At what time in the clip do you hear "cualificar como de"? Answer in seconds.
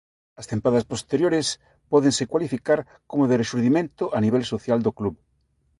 2.31-3.39